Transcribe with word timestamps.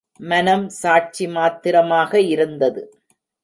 மனம் 0.19 0.65
சாட்சி 0.69 1.27
மாத்திரமாக 1.27 2.21
இருந்தது. 2.21 2.83